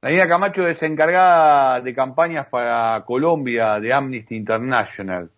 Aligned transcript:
Daniela 0.00 0.28
Camacho 0.28 0.66
es 0.68 0.80
encargada 0.82 1.80
de 1.80 1.92
campañas 1.92 2.46
para 2.46 3.04
Colombia 3.04 3.80
de 3.80 3.92
Amnesty 3.92 4.36
International. 4.36 5.28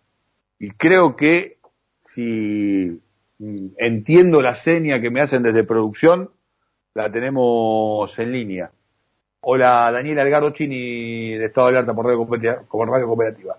Y 0.59 0.69
creo 0.71 1.15
que 1.15 1.57
si 2.05 3.01
entiendo 3.39 4.39
la 4.41 4.53
seña 4.53 5.01
que 5.01 5.09
me 5.09 5.21
hacen 5.21 5.41
desde 5.41 5.63
producción, 5.63 6.29
la 6.93 7.11
tenemos 7.11 8.17
en 8.19 8.31
línea. 8.31 8.69
Hola, 9.41 9.91
Daniela 9.91 10.21
Algaro 10.21 10.51
Chini, 10.51 11.35
de 11.37 11.45
Estado 11.45 11.67
de 11.67 11.77
Alerta 11.77 11.95
por 11.95 12.05
Radio 12.05 12.27
Cooperativa. 12.67 13.57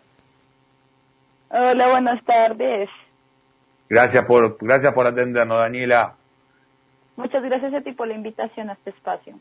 Hola, 1.50 1.88
buenas 1.90 2.24
tardes. 2.24 2.88
Gracias 3.88 4.24
por, 4.24 4.56
gracias 4.60 4.94
por 4.94 5.08
atendernos, 5.08 5.58
Daniela. 5.58 6.14
Muchas 7.16 7.42
gracias 7.42 7.74
a 7.74 7.80
ti 7.80 7.90
por 7.90 8.06
la 8.06 8.14
invitación 8.14 8.70
a 8.70 8.74
este 8.74 8.90
espacio. 8.90 9.34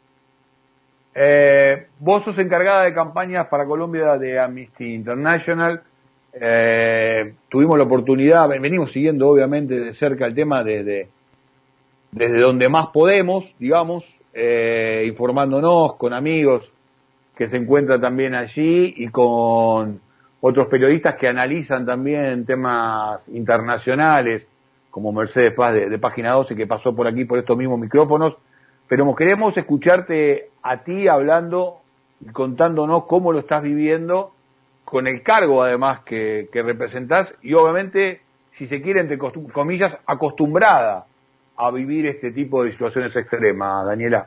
Eh, 1.13 1.87
vos 1.99 2.23
sos 2.23 2.37
encargada 2.39 2.83
de 2.83 2.93
campañas 2.93 3.47
para 3.47 3.65
Colombia 3.65 4.17
de 4.17 4.39
Amnesty 4.39 4.93
International. 4.93 5.81
Eh, 6.33 7.33
tuvimos 7.49 7.77
la 7.77 7.83
oportunidad, 7.83 8.47
venimos 8.47 8.91
siguiendo 8.91 9.27
obviamente 9.27 9.77
de 9.77 9.91
cerca 9.91 10.25
el 10.25 10.33
tema 10.33 10.63
desde, 10.63 11.09
desde 12.11 12.39
donde 12.39 12.69
más 12.69 12.87
podemos, 12.87 13.53
digamos, 13.59 14.07
eh, 14.33 15.03
informándonos 15.05 15.95
con 15.95 16.13
amigos 16.13 16.71
que 17.35 17.49
se 17.49 17.57
encuentran 17.57 17.99
también 17.99 18.33
allí 18.33 18.93
y 18.95 19.09
con 19.09 19.99
otros 20.39 20.67
periodistas 20.67 21.15
que 21.15 21.27
analizan 21.27 21.85
también 21.85 22.45
temas 22.45 23.27
internacionales, 23.27 24.47
como 24.89 25.11
Mercedes 25.11 25.53
Paz 25.53 25.73
de, 25.73 25.89
de 25.89 25.99
Página 25.99 26.31
12, 26.31 26.55
que 26.55 26.67
pasó 26.67 26.95
por 26.95 27.07
aquí 27.07 27.25
por 27.25 27.39
estos 27.39 27.57
mismos 27.57 27.79
micrófonos 27.79 28.37
pero 28.91 29.15
queremos 29.15 29.57
escucharte 29.57 30.49
a 30.61 30.83
ti 30.83 31.07
hablando 31.07 31.79
y 32.19 32.25
contándonos 32.25 33.05
cómo 33.05 33.31
lo 33.31 33.39
estás 33.39 33.63
viviendo 33.63 34.33
con 34.83 35.07
el 35.07 35.23
cargo 35.23 35.63
además 35.63 36.01
que, 36.01 36.49
que 36.51 36.61
representás 36.61 37.33
y 37.41 37.53
obviamente, 37.53 38.19
si 38.57 38.67
se 38.67 38.81
quiere, 38.81 38.99
entre 38.99 39.17
comillas, 39.17 39.97
acostumbrada 40.05 41.05
a 41.55 41.71
vivir 41.71 42.05
este 42.05 42.33
tipo 42.33 42.65
de 42.65 42.71
situaciones 42.71 43.15
extremas, 43.15 43.85
Daniela. 43.85 44.25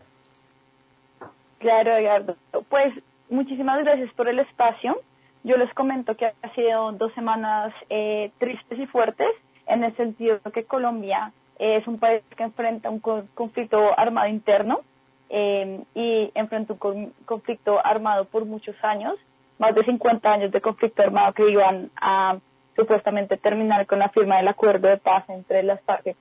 Claro, 1.59 1.99
Edgardo. 1.99 2.35
Pues 2.71 2.95
muchísimas 3.29 3.85
gracias 3.85 4.11
por 4.15 4.29
el 4.29 4.39
espacio. 4.39 4.99
Yo 5.43 5.59
les 5.59 5.75
comento 5.75 6.17
que 6.17 6.25
ha 6.25 6.55
sido 6.55 6.91
dos 6.93 7.13
semanas 7.13 7.75
eh, 7.91 8.33
tristes 8.39 8.79
y 8.79 8.87
fuertes 8.87 9.29
en 9.67 9.85
el 9.85 9.95
sentido 9.99 10.41
que 10.55 10.65
Colombia 10.65 11.35
es 11.65 11.87
un 11.87 11.99
país 11.99 12.23
que 12.37 12.43
enfrenta 12.43 12.91
un 12.91 13.01
conflicto 13.01 13.99
armado 13.99 14.29
interno 14.29 14.81
eh, 15.31 15.81
y 15.95 16.31
enfrenta 16.35 16.75
un 16.75 17.13
conflicto 17.25 17.81
armado 17.83 18.27
por 18.27 18.45
muchos 18.45 18.77
años, 18.85 19.15
más 19.59 19.75
de 19.75 19.83
50 19.83 20.31
años 20.31 20.53
de 20.53 20.61
conflicto 20.61 21.03
armado 21.03 21.33
que 21.33 21.51
iban 21.51 21.91
a 21.97 22.37
supuestamente 22.77 23.39
terminar 23.39 23.87
con 23.87 23.99
la 23.99 24.11
firma 24.11 24.37
del 24.37 24.49
acuerdo 24.49 24.89
de 24.89 24.99
paz 24.99 25.25
entre 25.29 25.63
las 25.63 25.81
FARC 25.83 26.15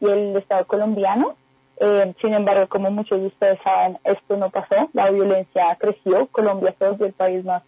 y 0.00 0.06
el 0.06 0.36
Estado 0.36 0.66
colombiano. 0.66 1.36
Eh, 1.78 2.12
sin 2.20 2.34
embargo, 2.34 2.68
como 2.68 2.90
muchos 2.90 3.20
de 3.20 3.28
ustedes 3.28 3.60
saben, 3.62 3.98
esto 4.02 4.36
no 4.36 4.50
pasó, 4.50 4.88
la 4.92 5.10
violencia 5.10 5.76
creció, 5.78 6.26
Colombia 6.28 6.74
fue 6.78 6.96
el 7.00 7.12
país 7.12 7.44
más 7.44 7.62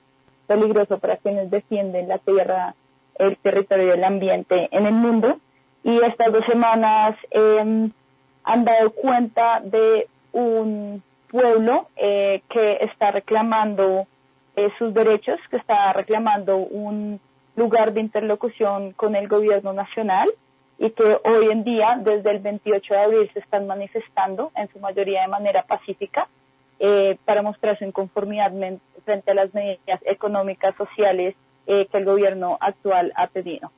peligroso 0.47 0.99
para 0.99 1.19
quienes 1.19 1.51
defienden 1.51 2.09
la 2.09 2.19
tierra, 2.19 2.75
el 3.19 3.37
territorio 3.39 3.89
y 3.89 3.91
el 3.91 4.05
ambiente 4.05 4.69
en 4.73 4.87
el 4.87 4.95
mundo 4.95 5.39
y 5.85 5.99
estas 6.03 6.33
dos 6.33 6.45
semanas 6.47 7.17
eh, 7.31 7.91
han 8.45 8.65
dado 8.65 8.91
cuenta 8.91 9.61
de 9.61 10.09
un 10.33 11.03
pueblo 11.29 11.89
eh, 11.97 12.43
que 12.49 12.79
está 12.83 13.11
reclamando 13.11 14.07
eh, 14.55 14.69
sus 14.79 14.95
derechos, 14.95 15.39
que 15.51 15.57
está 15.57 15.93
reclamando 15.93 16.57
un 16.57 17.21
lugar 17.57 17.93
de 17.93 18.01
interlocución 18.01 18.93
con 18.93 19.17
el 19.17 19.29
gobierno 19.29 19.73
nacional 19.73 20.29
y 20.79 20.91
que 20.91 21.19
hoy 21.25 21.51
en 21.51 21.65
día, 21.65 21.99
desde 22.03 22.31
el 22.31 22.39
28 22.39 22.95
de 22.95 23.01
abril, 23.01 23.31
se 23.33 23.41
están 23.41 23.67
manifestando, 23.67 24.53
en 24.55 24.69
su 24.69 24.79
mayoría 24.79 25.23
de 25.23 25.29
manera 25.29 25.63
pacífica, 25.63 26.29
eh, 26.79 27.17
para 27.25 27.43
mostrar 27.43 27.79
su 27.79 27.85
inconformidad 27.85 28.53
frente 29.05 29.31
a 29.31 29.35
las 29.35 29.53
medidas 29.55 30.01
económicas, 30.05 30.75
sociales 30.77 31.35
que 31.67 31.89
el 31.99 32.05
gobierno 32.05 32.59
actual 32.61 33.13
ha 33.17 33.27
pedido. 33.27 33.73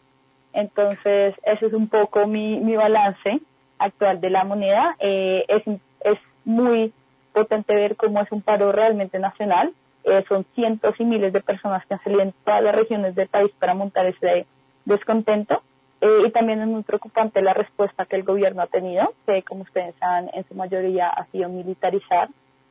Entonces, 0.53 1.35
ese 1.43 1.67
es 1.67 1.73
un 1.73 1.89
poco 1.89 2.27
mi, 2.27 2.59
mi 2.61 2.77
balance 2.77 3.41
actual 3.79 4.21
de 4.21 4.31
la 4.31 4.45
moneda. 4.45 4.97
Eh, 4.99 5.45
es, 5.49 5.63
es 6.05 6.19
muy 6.45 6.93
potente 7.33 7.75
ver 7.75 7.97
cómo 7.97 8.21
es 8.21 8.31
un 8.33 8.43
paro 8.43 8.73
realmente 8.73 9.19
nacional. 9.19 9.73
Eh, 10.05 10.25
son 10.29 10.45
cientos 10.55 10.95
y 10.99 11.05
miles 11.05 11.33
de 11.33 11.41
personas 11.41 11.85
que 11.87 11.95
han 11.95 12.03
salido 12.03 12.23
en 12.23 12.35
todas 12.45 12.63
las 12.63 12.75
regiones 12.75 13.15
del 13.15 13.29
país 13.29 13.51
para 13.59 13.75
montar 13.75 14.07
ese 14.07 14.47
descontento. 14.85 15.63
Eh, 16.01 16.27
y 16.27 16.31
también 16.31 16.61
es 16.61 16.69
muy 16.69 16.83
preocupante 16.83 17.43
la 17.43 17.55
respuesta 17.55 18.07
que 18.07 18.17
el 18.17 18.23
gobierno 18.23 18.63
ha 18.63 18.69
tenido, 18.69 19.13
que 19.27 19.43
como 19.43 19.63
ustedes 19.63 19.95
saben, 19.97 20.31
en 20.33 20.47
su 20.47 20.55
mayoría 20.55 21.09
ha 21.09 21.27
sido 21.27 21.49
militarizar 21.49 22.29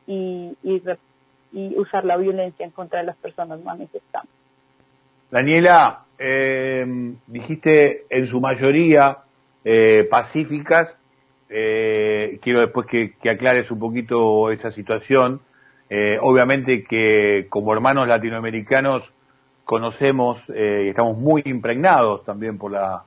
y, 0.07 0.55
y, 0.63 0.81
y 1.51 1.77
usar 1.77 2.05
la 2.05 2.15
violencia 2.15 2.65
en 2.65 2.71
contra 2.71 2.99
de 2.99 3.05
las 3.05 3.17
personas 3.17 3.61
manifestantes. 3.61 4.31
Daniela, 5.29 6.05
eh, 6.19 7.13
dijiste 7.27 8.05
en 8.09 8.25
su 8.25 8.41
mayoría 8.41 9.19
eh, 9.69 10.07
pacíficas. 10.09 10.95
Eh, 11.49 12.39
quiero 12.41 12.61
después 12.61 12.87
que, 12.87 13.13
aclares 13.29 13.69
un 13.69 13.79
poquito 13.79 14.49
esa 14.49 14.71
situación. 14.71 15.41
Eh, 15.89 16.17
obviamente 16.21 16.85
que 16.85 17.47
como 17.49 17.73
hermanos 17.73 18.07
latinoamericanos 18.07 19.11
conocemos 19.65 20.47
y 20.49 20.87
estamos 20.87 21.17
muy 21.17 21.41
impregnados 21.45 22.23
también 22.23 22.57
por 22.57 22.71
la 22.71 23.03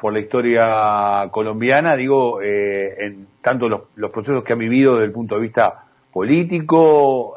por 0.00 0.12
la 0.12 0.18
historia 0.20 1.28
colombiana, 1.30 1.94
digo, 1.94 2.40
en 2.42 3.26
tanto 3.42 3.68
los, 3.68 4.10
procesos 4.10 4.42
que 4.42 4.54
han 4.54 4.58
vivido 4.58 4.94
desde 4.94 5.04
el 5.04 5.12
punto 5.12 5.34
de 5.34 5.42
vista 5.42 5.84
político 6.10 7.36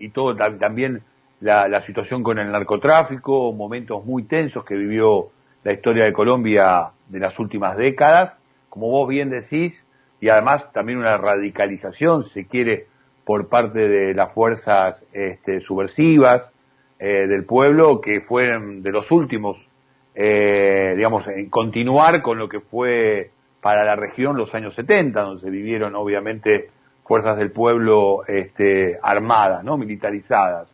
y 0.00 0.08
todo 0.08 0.34
también 0.34 1.02
la, 1.40 1.80
situación 1.80 2.22
con 2.22 2.38
el 2.38 2.50
narcotráfico, 2.50 3.52
momentos 3.52 4.04
muy 4.04 4.24
tensos 4.24 4.64
que 4.64 4.74
vivió 4.74 5.28
la 5.64 5.72
historia 5.72 6.04
de 6.04 6.12
Colombia 6.12 6.90
de 7.08 7.18
las 7.18 7.38
últimas 7.38 7.76
décadas, 7.76 8.32
como 8.68 8.88
vos 8.90 9.08
bien 9.08 9.30
decís, 9.30 9.84
y 10.20 10.28
además 10.28 10.72
también 10.72 10.98
una 10.98 11.16
radicalización, 11.16 12.24
se 12.24 12.46
quiere, 12.46 12.86
por 13.24 13.48
parte 13.48 13.88
de 13.88 14.14
las 14.14 14.32
fuerzas 14.32 15.04
este, 15.12 15.60
subversivas 15.60 16.50
eh, 16.98 17.26
del 17.28 17.44
pueblo, 17.44 18.00
que 18.00 18.20
fueron 18.20 18.82
de 18.82 18.90
los 18.90 19.10
últimos, 19.12 19.68
eh, 20.14 20.94
digamos, 20.96 21.28
en 21.28 21.48
continuar 21.48 22.22
con 22.22 22.38
lo 22.38 22.48
que 22.48 22.60
fue 22.60 23.30
para 23.60 23.84
la 23.84 23.96
región 23.96 24.36
los 24.36 24.54
años 24.54 24.74
70, 24.74 25.20
donde 25.20 25.40
se 25.40 25.50
vivieron 25.50 25.94
obviamente 25.94 26.70
fuerzas 27.04 27.36
del 27.38 27.50
pueblo 27.52 28.24
este, 28.26 28.98
armadas, 29.02 29.62
¿no? 29.64 29.76
militarizadas. 29.76 30.68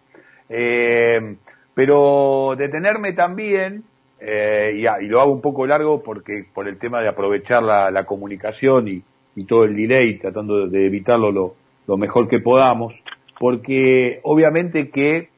Eh, 0.48 1.36
pero 1.74 2.54
detenerme 2.56 3.12
también, 3.12 3.84
eh, 4.20 4.72
y, 4.76 5.06
lo 5.06 5.20
hago 5.20 5.32
un 5.32 5.40
poco 5.40 5.66
largo 5.66 6.02
porque 6.02 6.46
por 6.52 6.68
el 6.68 6.78
tema 6.78 7.02
de 7.02 7.08
aprovechar 7.08 7.62
la, 7.62 8.04
comunicación 8.04 8.88
y, 8.88 9.02
todo 9.46 9.64
el 9.64 9.74
delay, 9.74 10.18
tratando 10.18 10.68
de 10.68 10.86
evitarlo 10.86 11.32
lo, 11.32 11.54
lo, 11.86 11.96
mejor 11.96 12.28
que 12.28 12.38
podamos, 12.38 13.02
porque 13.38 14.20
obviamente 14.22 14.90
que 14.90 15.28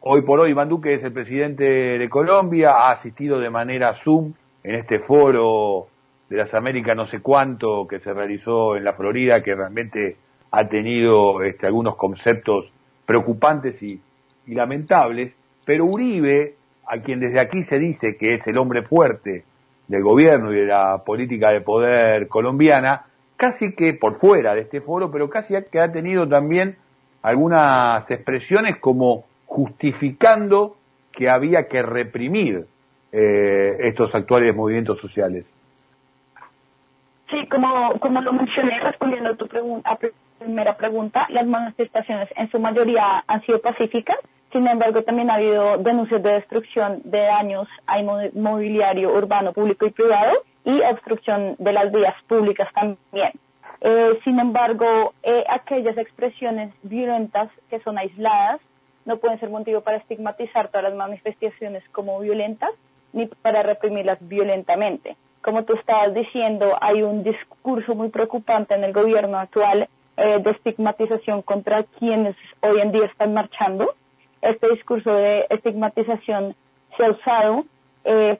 hoy 0.00 0.22
por 0.22 0.40
hoy 0.40 0.50
Iván 0.50 0.68
Duque 0.68 0.94
es 0.94 1.04
el 1.04 1.12
presidente 1.12 1.64
de 1.98 2.08
Colombia, 2.08 2.72
ha 2.72 2.90
asistido 2.90 3.38
de 3.38 3.50
manera 3.50 3.94
Zoom 3.94 4.32
en 4.64 4.74
este 4.74 4.98
foro 4.98 5.86
de 6.28 6.36
las 6.36 6.54
Américas 6.54 6.96
no 6.96 7.04
sé 7.04 7.20
cuánto 7.20 7.86
que 7.88 7.98
se 7.98 8.12
realizó 8.12 8.76
en 8.76 8.84
la 8.84 8.94
Florida, 8.94 9.42
que 9.42 9.54
realmente 9.54 10.16
ha 10.50 10.68
tenido 10.68 11.42
este, 11.42 11.66
algunos 11.66 11.96
conceptos 11.96 12.72
preocupantes 13.04 13.82
y, 13.82 14.00
y 14.46 14.54
lamentables, 14.54 15.36
pero 15.64 15.84
Uribe, 15.84 16.54
a 16.86 16.98
quien 16.98 17.20
desde 17.20 17.40
aquí 17.40 17.62
se 17.64 17.78
dice 17.78 18.16
que 18.16 18.34
es 18.34 18.46
el 18.46 18.58
hombre 18.58 18.82
fuerte 18.82 19.44
del 19.86 20.02
gobierno 20.02 20.52
y 20.52 20.60
de 20.60 20.66
la 20.66 20.98
política 21.04 21.50
de 21.50 21.60
poder 21.60 22.28
colombiana, 22.28 23.06
casi 23.36 23.72
que 23.74 23.94
por 23.94 24.14
fuera 24.14 24.54
de 24.54 24.62
este 24.62 24.80
foro, 24.80 25.10
pero 25.10 25.28
casi 25.28 25.54
que 25.70 25.80
ha 25.80 25.90
tenido 25.90 26.28
también 26.28 26.76
algunas 27.22 28.10
expresiones 28.10 28.78
como 28.78 29.24
justificando 29.46 30.76
que 31.12 31.28
había 31.28 31.66
que 31.66 31.82
reprimir 31.82 32.66
eh, 33.12 33.76
estos 33.80 34.14
actuales 34.14 34.54
movimientos 34.54 34.98
sociales. 34.98 35.44
Sí, 37.30 37.46
como, 37.48 37.98
como 38.00 38.20
lo 38.20 38.32
mencioné 38.32 38.78
respondiendo 38.80 39.30
a 39.30 39.36
tu 39.36 39.46
pregunta, 39.46 39.98
primera 40.40 40.76
pregunta, 40.76 41.26
las 41.28 41.46
manifestaciones 41.46 42.28
en 42.34 42.50
su 42.50 42.58
mayoría 42.58 43.22
han 43.26 43.42
sido 43.42 43.60
pacíficas, 43.60 44.16
sin 44.52 44.66
embargo 44.66 45.02
también 45.02 45.30
ha 45.30 45.34
habido 45.34 45.76
denuncias 45.76 46.22
de 46.22 46.30
destrucción 46.32 47.02
de 47.04 47.20
daños 47.20 47.68
a 47.86 48.02
mobiliario 48.34 49.14
urbano 49.14 49.52
público 49.52 49.86
y 49.86 49.90
privado 49.90 50.32
y 50.64 50.80
obstrucción 50.80 51.56
de 51.58 51.72
las 51.72 51.92
vías 51.92 52.14
públicas 52.26 52.68
también. 52.74 53.32
Eh, 53.82 54.18
sin 54.24 54.38
embargo, 54.40 55.12
eh, 55.22 55.44
aquellas 55.48 55.96
expresiones 55.98 56.72
violentas 56.82 57.50
que 57.68 57.80
son 57.80 57.98
aisladas 57.98 58.60
no 59.04 59.18
pueden 59.18 59.38
ser 59.40 59.50
motivo 59.50 59.82
para 59.82 59.98
estigmatizar 59.98 60.68
todas 60.68 60.84
las 60.84 60.94
manifestaciones 60.94 61.82
como 61.90 62.18
violentas 62.18 62.70
ni 63.12 63.26
para 63.26 63.62
reprimirlas 63.62 64.18
violentamente. 64.20 65.16
Como 65.42 65.64
tú 65.64 65.74
estabas 65.74 66.14
diciendo, 66.14 66.76
hay 66.80 67.02
un 67.02 67.22
discurso 67.22 67.94
muy 67.94 68.08
preocupante 68.08 68.74
en 68.74 68.84
el 68.84 68.92
gobierno 68.92 69.38
actual 69.38 69.88
eh, 70.20 70.38
de 70.42 70.50
estigmatización 70.50 71.42
contra 71.42 71.82
quienes 71.98 72.36
hoy 72.60 72.80
en 72.80 72.92
día 72.92 73.06
están 73.06 73.34
marchando. 73.34 73.94
Este 74.42 74.68
discurso 74.70 75.12
de 75.12 75.46
estigmatización 75.50 76.54
se 76.96 77.04
ha 77.04 77.10
usado 77.10 77.64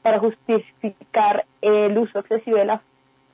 para 0.02 0.18
justificar 0.18 1.44
el 1.60 1.98
uso 1.98 2.20
excesivo 2.20 2.56
de 2.56 2.64
la 2.64 2.80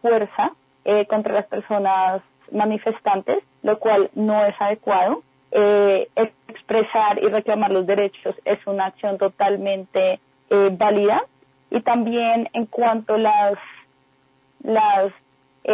fuerza 0.03 0.53
eh, 0.85 1.05
contra 1.07 1.35
las 1.35 1.47
personas 1.47 2.23
manifestantes, 2.53 3.43
lo 3.65 3.79
cual 3.81 4.09
no 4.15 4.45
es 4.45 4.55
adecuado. 4.61 5.23
Eh, 5.51 6.09
expresar 6.47 7.19
y 7.23 7.27
reclamar 7.27 7.73
los 7.73 7.87
derechos 7.87 8.37
es 8.45 8.65
una 8.67 8.87
acción 8.87 9.19
totalmente 9.19 10.21
eh, 10.51 10.71
válida. 10.73 11.25
Y 11.71 11.81
también 11.81 12.49
en 12.53 12.67
cuanto 12.67 13.15
a 13.15 13.19
las, 13.19 13.59
las 14.63 15.13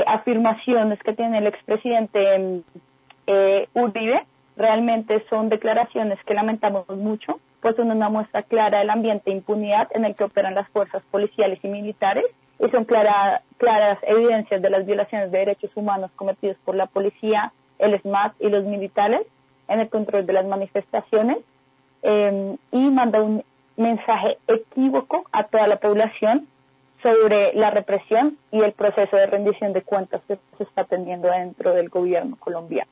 afirmaciones 0.06 0.98
que 1.00 1.12
tiene 1.12 1.38
el 1.38 1.46
expresidente 1.46 2.62
Uribe, 3.74 4.24
realmente 4.56 5.24
son 5.30 5.48
declaraciones 5.48 6.18
que 6.24 6.34
lamentamos 6.34 6.88
mucho, 6.88 7.40
pues 7.60 7.76
son 7.76 7.90
una 7.90 8.08
muestra 8.08 8.42
clara 8.42 8.80
del 8.80 8.90
ambiente 8.90 9.30
de 9.30 9.36
impunidad 9.36 9.88
en 9.94 10.04
el 10.04 10.14
que 10.14 10.24
operan 10.24 10.54
las 10.54 10.68
fuerzas 10.70 11.02
policiales 11.10 11.58
y 11.62 11.68
militares 11.68 12.24
y 12.58 12.68
son 12.70 12.84
claras 12.84 13.98
evidencias 14.02 14.60
de 14.60 14.70
las 14.70 14.86
violaciones 14.86 15.30
de 15.30 15.38
derechos 15.38 15.70
humanos 15.74 16.10
cometidos 16.16 16.56
por 16.64 16.74
la 16.74 16.86
policía, 16.86 17.52
el 17.78 18.00
SMAT 18.00 18.34
y 18.40 18.48
los 18.48 18.64
militares 18.64 19.22
en 19.68 19.80
el 19.80 19.88
control 19.88 20.26
de 20.26 20.32
las 20.32 20.46
manifestaciones 20.46 21.38
em, 22.02 22.56
y 22.70 22.90
manda 22.90 23.22
un 23.22 23.42
mensaje 23.76 24.38
equívoco 24.46 25.24
a 25.32 25.44
toda 25.44 25.66
la 25.66 25.76
población 25.76 26.46
sobre 27.02 27.52
la 27.54 27.70
represión 27.70 28.38
y 28.50 28.60
el 28.60 28.72
proceso 28.72 29.16
de 29.16 29.26
rendición 29.26 29.72
de 29.72 29.82
cuentas 29.82 30.22
que 30.28 30.38
se 30.56 30.62
está 30.64 30.84
teniendo 30.84 31.28
dentro 31.28 31.74
del 31.74 31.88
gobierno 31.88 32.36
colombiano. 32.38 32.90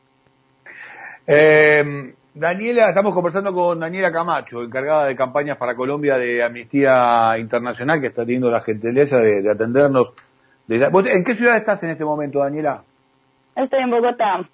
Eh, 1.26 2.12
Daniela, 2.34 2.88
estamos 2.88 3.12
conversando 3.12 3.52
con 3.52 3.80
Daniela 3.80 4.12
Camacho, 4.12 4.62
encargada 4.62 5.06
de 5.06 5.16
campañas 5.16 5.56
para 5.56 5.74
Colombia 5.74 6.16
de 6.16 6.42
Amnistía 6.42 7.36
Internacional, 7.38 8.00
que 8.00 8.06
está 8.08 8.22
teniendo 8.22 8.50
la 8.50 8.60
gentileza 8.60 9.18
de, 9.18 9.50
atendernos. 9.50 10.12
¿En 10.68 11.24
qué 11.24 11.34
ciudad 11.34 11.56
estás 11.56 11.82
en 11.82 11.90
este 11.90 12.04
momento, 12.04 12.38
Daniela? 12.38 12.82
Estoy 13.56 13.82
en 13.82 13.90
Bogotá. 13.90 14.48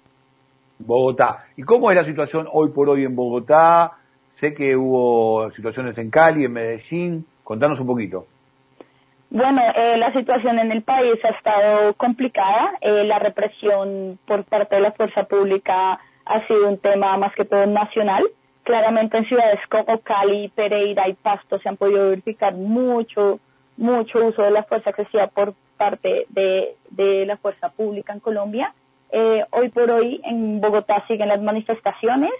Bogotá. 0.79 1.39
¿Y 1.55 1.63
cómo 1.63 1.91
es 1.91 1.97
la 1.97 2.03
situación 2.03 2.47
hoy 2.51 2.69
por 2.69 2.89
hoy 2.89 3.03
en 3.03 3.15
Bogotá? 3.15 3.93
Sé 4.33 4.53
que 4.53 4.75
hubo 4.75 5.49
situaciones 5.51 5.97
en 5.97 6.09
Cali, 6.09 6.45
en 6.45 6.53
Medellín. 6.53 7.25
Contanos 7.43 7.79
un 7.79 7.87
poquito. 7.87 8.25
Bueno, 9.29 9.61
eh, 9.75 9.97
la 9.97 10.13
situación 10.13 10.57
en 10.57 10.71
el 10.71 10.83
país 10.83 11.19
ha 11.23 11.29
estado 11.29 11.93
complicada. 11.95 12.71
Eh, 12.79 13.03
la 13.03 13.19
represión 13.19 14.17
por 14.25 14.45
parte 14.45 14.75
de 14.75 14.81
la 14.81 14.93
fuerza 14.93 15.23
pública 15.23 15.99
ha 16.25 16.47
sido 16.47 16.69
un 16.69 16.77
tema 16.77 17.17
más 17.17 17.33
que 17.35 17.43
todo 17.43 17.65
nacional. 17.65 18.23
Claramente 18.63 19.17
en 19.17 19.25
ciudades 19.25 19.59
como 19.69 19.99
Cali, 19.99 20.49
Pereira 20.49 21.07
y 21.09 21.13
Pasto 21.13 21.59
se 21.59 21.67
han 21.67 21.77
podido 21.77 22.09
verificar 22.09 22.53
mucho, 22.53 23.39
mucho 23.75 24.25
uso 24.25 24.43
de 24.43 24.51
la 24.51 24.63
fuerza 24.63 24.91
excesiva 24.91 25.27
por 25.27 25.53
parte 25.77 26.25
de, 26.29 26.75
la 27.25 27.37
fuerza 27.37 27.69
pública 27.69 28.13
en 28.13 28.19
Colombia. 28.19 28.73
Eh, 29.11 29.45
hoy 29.51 29.69
por 29.69 29.89
hoy 29.91 30.21
en 30.23 30.59
Bogotá 30.59 31.05
siguen 31.07 31.29
las 31.29 31.41
manifestaciones, 31.41 32.31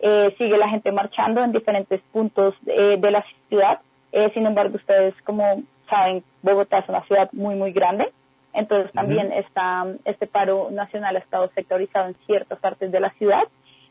eh, 0.00 0.34
sigue 0.38 0.56
la 0.56 0.68
gente 0.68 0.92
marchando 0.92 1.42
en 1.42 1.52
diferentes 1.52 2.00
puntos 2.12 2.54
de, 2.62 2.96
de 2.96 3.10
la 3.10 3.24
ciudad. 3.48 3.80
Eh, 4.12 4.30
sin 4.32 4.46
embargo, 4.46 4.76
ustedes 4.76 5.14
como 5.22 5.62
saben, 5.88 6.24
Bogotá 6.42 6.78
es 6.78 6.88
una 6.88 7.02
ciudad 7.04 7.30
muy, 7.32 7.54
muy 7.54 7.72
grande. 7.72 8.10
Entonces 8.52 8.92
también 8.92 9.32
está, 9.32 9.84
este 10.04 10.26
paro 10.26 10.68
nacional 10.70 11.16
ha 11.16 11.18
estado 11.18 11.50
sectorizado 11.54 12.08
en 12.08 12.14
ciertas 12.26 12.58
partes 12.60 12.92
de 12.92 13.00
la 13.00 13.10
ciudad. 13.10 13.42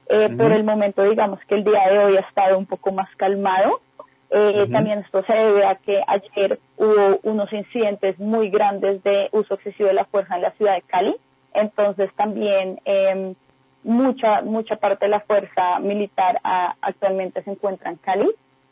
Eh, 0.08 0.30
por 0.38 0.52
el 0.52 0.64
momento, 0.64 1.04
digamos 1.04 1.40
que 1.48 1.56
el 1.56 1.64
día 1.64 1.90
de 1.90 2.00
hoy 2.00 2.18
ha 2.18 2.22
estado 2.22 2.58
un 2.58 2.66
poco 2.66 2.92
más 2.92 3.10
calmado. 3.18 3.82
Eh, 4.30 4.68
también 4.72 5.00
esto 5.00 5.24
se 5.24 5.34
debe 5.34 5.66
a 5.66 5.76
que 5.76 6.02
ayer 6.08 6.60
hubo 6.78 7.20
unos 7.24 7.52
incidentes 7.54 8.18
muy 8.20 8.50
grandes 8.50 9.04
de 9.04 9.30
uso 9.32 9.56
excesivo 9.56 9.90
de 9.90 9.96
la 9.96 10.06
fuerza 10.06 10.36
en 10.36 10.42
la 10.42 10.52
ciudad 10.52 10.76
de 10.76 10.82
Cali. 10.84 11.16
Entonces 11.54 12.10
también 12.16 12.80
eh, 12.86 13.36
mucha 13.84 14.42
mucha 14.42 14.78
parte 14.78 15.06
de 15.06 15.10
la 15.10 15.20
fuerza 15.20 15.80
militar 15.80 16.40
ah, 16.44 16.76
actualmente 16.82 17.44
se 17.44 17.52
encuentra 17.52 17.92
en 17.92 17.98
Cali 17.98 18.30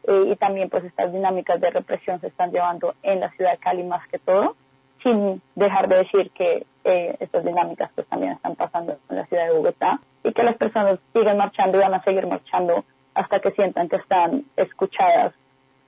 eh, 0.07 0.23
y 0.31 0.35
también 0.35 0.69
pues 0.69 0.83
estas 0.83 1.11
dinámicas 1.11 1.59
de 1.61 1.69
represión 1.69 2.19
se 2.21 2.27
están 2.27 2.51
llevando 2.51 2.95
en 3.03 3.19
la 3.19 3.29
ciudad 3.31 3.51
de 3.51 3.57
Cali 3.57 3.83
más 3.83 4.07
que 4.07 4.19
todo 4.19 4.55
sin 5.03 5.41
dejar 5.55 5.87
de 5.87 5.97
decir 5.97 6.31
que 6.31 6.65
eh, 6.83 7.15
estas 7.19 7.43
dinámicas 7.43 7.91
pues 7.95 8.07
también 8.07 8.33
están 8.33 8.55
pasando 8.55 8.97
en 9.09 9.15
la 9.15 9.25
ciudad 9.25 9.45
de 9.45 9.53
Bogotá 9.53 9.99
y 10.23 10.33
que 10.33 10.43
las 10.43 10.57
personas 10.57 10.99
siguen 11.13 11.37
marchando 11.37 11.77
y 11.77 11.81
van 11.81 11.93
a 11.93 12.03
seguir 12.03 12.27
marchando 12.27 12.85
hasta 13.13 13.39
que 13.39 13.51
sientan 13.51 13.89
que 13.89 13.97
están 13.97 14.45
escuchadas 14.55 15.33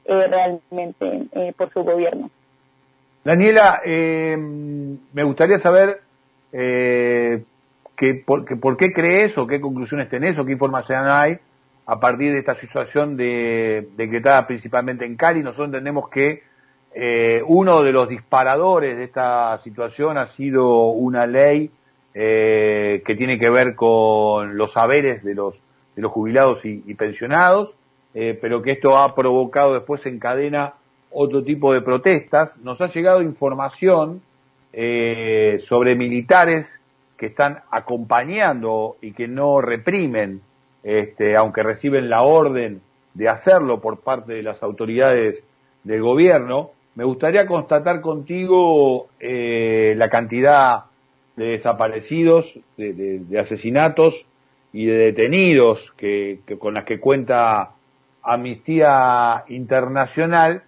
eh, 0.06 0.28
realmente 0.28 1.28
eh, 1.32 1.54
por 1.58 1.72
su 1.72 1.84
gobierno. 1.84 2.30
Daniela, 3.24 3.82
me 3.86 5.24
gustaría 5.24 5.58
saber 5.58 6.02
que 6.52 7.46
por, 8.26 8.60
por, 8.60 8.76
qué 8.76 8.92
crees 8.92 9.38
o 9.38 9.48
qué 9.48 9.62
conclusiones 9.62 10.10
tenés 10.10 10.38
o 10.38 10.46
qué 10.46 10.52
información 10.52 11.10
hay 11.10 11.40
a 11.86 12.00
partir 12.00 12.32
de 12.32 12.40
esta 12.40 12.56
situación 12.56 13.18
de, 13.18 13.90
decretada 13.96 14.48
principalmente 14.48 15.06
en 15.06 15.16
Cali. 15.16 15.42
Nosotros 15.42 15.68
entendemos 15.68 16.10
que 16.10 16.44
eh, 16.96 17.42
uno 17.46 17.82
de 17.82 17.92
los 17.92 18.08
disparadores 18.08 18.98
de 18.98 19.04
esta 19.04 19.58
situación 19.60 20.18
ha 20.18 20.28
sido 20.28 20.90
una 20.90 21.26
ley 21.26 21.72
eh, 22.14 23.02
que 23.06 23.16
tiene 23.16 23.40
que 23.40 23.50
ver 23.50 23.76
con 23.76 24.56
los 24.56 24.74
saberes 24.74 25.24
de 25.24 25.34
los, 25.34 25.62
de 25.96 26.02
los 26.02 26.12
jubilados 26.12 26.64
y, 26.66 26.94
pensionados, 26.94 27.76
eh, 28.14 28.38
pero 28.40 28.62
que 28.62 28.72
esto 28.72 28.98
ha 28.98 29.16
provocado 29.16 29.74
después 29.74 30.06
en 30.06 30.20
cadena 30.20 30.74
otro 31.12 31.44
tipo 31.44 31.74
de 31.74 31.82
protestas. 31.82 32.56
Nos 32.58 32.80
ha 32.82 32.88
llegado 32.88 33.22
información 33.22 34.22
sobre 35.60 35.96
militares 35.96 36.80
que 37.16 37.28
están 37.28 37.60
acompañando 37.70 38.98
y 39.02 39.12
que 39.12 39.28
no 39.28 39.62
reprimen, 39.62 40.42
este, 40.84 41.36
aunque 41.36 41.64
reciben 41.64 42.10
la 42.10 42.24
orden 42.24 42.82
de 43.14 43.30
hacerlo 43.30 43.80
por 43.80 44.00
parte 44.00 44.34
de 44.34 44.44
las 44.44 44.62
autoridades 44.64 45.44
del 45.84 46.02
gobierno, 46.02 46.72
me 46.96 47.04
gustaría 47.06 47.48
constatar 47.48 48.02
contigo 48.02 49.08
eh, 49.20 49.96
la 49.98 50.10
cantidad 50.10 50.86
de 51.36 51.46
desaparecidos, 51.52 52.60
de, 52.78 53.26
asesinatos 53.40 54.26
y 54.72 54.86
de 54.86 54.98
detenidos 54.98 55.92
que, 55.98 56.40
con 56.60 56.76
las 56.76 56.84
que 56.84 57.00
cuenta 57.00 57.72
Amnistía 58.22 59.44
Internacional. 59.48 60.64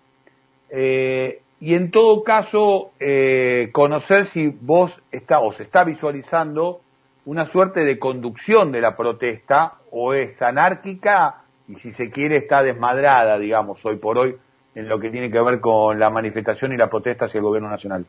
Eh, 0.69 1.41
y 1.59 1.75
en 1.75 1.91
todo 1.91 2.23
caso, 2.23 2.91
eh, 2.99 3.69
conocer 3.71 4.25
si 4.27 4.47
vos 4.47 4.99
está, 5.11 5.39
o 5.39 5.53
se 5.53 5.63
está 5.63 5.83
visualizando 5.83 6.81
una 7.25 7.45
suerte 7.45 7.83
de 7.83 7.97
conducción 7.99 8.71
de 8.71 8.81
la 8.81 8.95
protesta 8.95 9.73
o 9.91 10.13
es 10.13 10.41
anárquica 10.41 11.41
y 11.67 11.75
si 11.75 11.91
se 11.91 12.11
quiere 12.11 12.37
está 12.37 12.61
desmadrada, 12.61 13.39
digamos, 13.39 13.83
hoy 13.85 13.97
por 13.97 14.17
hoy 14.17 14.35
en 14.75 14.87
lo 14.87 14.99
que 14.99 15.09
tiene 15.09 15.31
que 15.31 15.41
ver 15.41 15.59
con 15.59 15.99
la 15.99 16.09
manifestación 16.09 16.73
y 16.73 16.77
la 16.77 16.89
protesta 16.89 17.25
hacia 17.25 17.39
el 17.39 17.45
gobierno 17.45 17.69
nacional. 17.69 18.05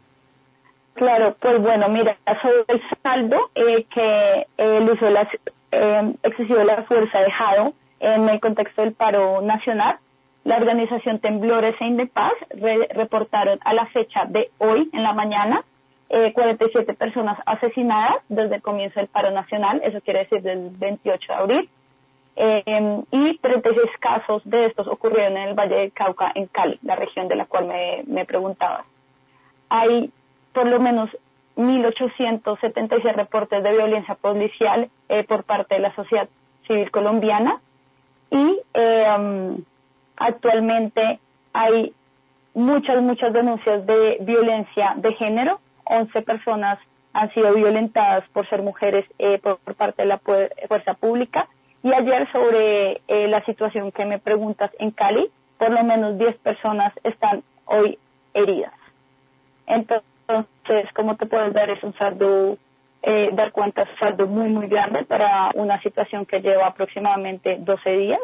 Claro, 0.94 1.36
pues 1.40 1.60
bueno, 1.60 1.88
mira, 1.88 2.16
sobre 2.42 2.64
el 2.68 2.82
saldo 3.02 3.50
eh, 3.54 3.84
que 3.92 4.46
el 4.56 4.90
uso 4.90 5.04
de 5.04 5.10
la, 5.10 5.28
eh, 5.70 6.14
excesivo 6.22 6.58
de 6.58 6.64
la 6.64 6.82
fuerza 6.84 7.18
dejado 7.20 7.74
en 8.00 8.28
el 8.28 8.40
contexto 8.40 8.82
del 8.82 8.92
paro 8.92 9.40
nacional, 9.42 9.98
la 10.44 10.56
organización 10.56 11.18
Temblores 11.18 11.74
e 11.80 11.86
Indepaz 11.86 12.32
reportaron 12.94 13.58
a 13.64 13.74
la 13.74 13.86
fecha 13.86 14.24
de 14.26 14.50
hoy, 14.58 14.88
en 14.92 15.02
la 15.02 15.12
mañana, 15.12 15.64
eh, 16.08 16.32
47 16.32 16.94
personas 16.94 17.38
asesinadas 17.46 18.16
desde 18.28 18.56
el 18.56 18.62
comienzo 18.62 19.00
del 19.00 19.08
paro 19.08 19.30
nacional, 19.30 19.80
eso 19.84 20.00
quiere 20.00 20.20
decir 20.20 20.42
del 20.42 20.70
28 20.70 21.26
de 21.26 21.34
abril, 21.34 21.70
eh, 22.36 23.02
y 23.10 23.38
36 23.38 23.90
casos 23.98 24.42
de 24.44 24.66
estos 24.66 24.86
ocurrieron 24.86 25.36
en 25.36 25.48
el 25.48 25.54
Valle 25.54 25.76
del 25.76 25.92
Cauca, 25.92 26.32
en 26.34 26.46
Cali, 26.46 26.78
la 26.82 26.96
región 26.96 27.28
de 27.28 27.36
la 27.36 27.46
cual 27.46 27.66
me, 27.66 28.02
me 28.06 28.24
preguntabas. 28.24 28.84
Hay 29.68 30.12
por 30.52 30.66
lo 30.66 30.78
menos 30.78 31.10
1.876 31.56 33.14
reportes 33.14 33.62
de 33.62 33.72
violencia 33.72 34.14
policial 34.14 34.90
eh, 35.08 35.24
por 35.24 35.44
parte 35.44 35.74
de 35.76 35.80
la 35.80 35.94
sociedad 35.94 36.28
civil 36.66 36.90
colombiana 36.90 37.60
y 38.30 38.60
eh, 38.74 39.56
actualmente 40.16 41.18
hay 41.52 41.92
muchas, 42.54 43.02
muchas 43.02 43.32
denuncias 43.32 43.86
de 43.86 44.18
violencia 44.20 44.94
de 44.96 45.12
género. 45.14 45.60
11 45.86 46.22
personas 46.22 46.78
han 47.12 47.32
sido 47.32 47.54
violentadas 47.54 48.28
por 48.32 48.48
ser 48.48 48.62
mujeres 48.62 49.06
eh, 49.18 49.38
por, 49.38 49.58
parte 49.74 50.02
de 50.02 50.08
la 50.08 50.18
fuerza 50.18 50.94
pública. 50.94 51.48
Y 51.82 51.92
ayer 51.92 52.30
sobre 52.32 53.00
eh, 53.08 53.28
la 53.28 53.44
situación 53.44 53.92
que 53.92 54.04
me 54.04 54.18
preguntas 54.18 54.70
en 54.78 54.90
Cali, 54.90 55.30
por 55.58 55.70
lo 55.70 55.82
menos 55.84 56.18
10 56.18 56.36
personas 56.38 56.92
están 57.04 57.42
hoy 57.64 57.98
heridas. 58.34 58.74
Entonces, 59.66 60.92
como 60.94 61.16
te 61.16 61.26
puedes 61.26 61.52
dar, 61.52 61.70
es 61.70 61.82
un 61.82 61.94
saldo, 61.94 62.58
eh, 63.02 63.30
dar 63.32 63.52
cuenta, 63.52 63.82
es 63.82 63.90
un 63.90 63.98
saldo 63.98 64.26
muy, 64.26 64.48
muy 64.48 64.68
grande 64.68 65.04
para 65.04 65.50
una 65.54 65.80
situación 65.80 66.26
que 66.26 66.40
lleva 66.40 66.66
aproximadamente 66.66 67.56
12 67.60 67.90
días. 67.90 68.20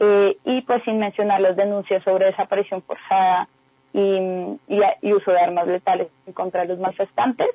Eh, 0.00 0.36
y 0.44 0.62
pues 0.62 0.82
sin 0.84 0.98
mencionar 1.00 1.40
las 1.40 1.56
denuncias 1.56 2.04
sobre 2.04 2.26
desaparición 2.26 2.82
forzada 2.82 3.48
y, 3.92 4.58
y, 5.02 5.12
uso 5.12 5.30
de 5.30 5.40
armas 5.40 5.66
letales 5.66 6.08
contra 6.34 6.64
los 6.64 6.78
manifestantes. 6.78 7.48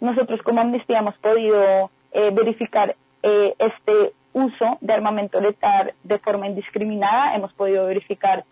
Nosotros 0.00 0.40
como 0.42 0.60
Amnistía 0.60 1.00
hemos 1.00 1.16
podido 1.18 1.90
eh, 2.12 2.30
verificar 2.32 2.96
eh, 3.22 3.54
este 3.58 4.12
uso 4.32 4.78
de 4.80 4.92
armamento 4.92 5.40
letal 5.40 5.92
de 6.04 6.18
forma 6.18 6.46
indiscriminada, 6.46 7.34
hemos 7.34 7.52
podido 7.52 7.86
verificar 7.86 8.44